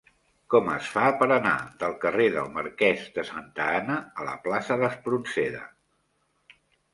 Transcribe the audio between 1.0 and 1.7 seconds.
per anar